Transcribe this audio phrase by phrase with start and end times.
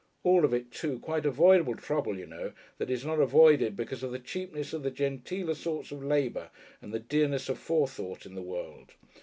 [0.23, 4.11] All of it, too, quite avoidable trouble, you know, that is not avoided because of
[4.11, 6.49] the cheapness of the genteeler sorts of labour
[6.81, 8.95] and the dearness of forethought in the world.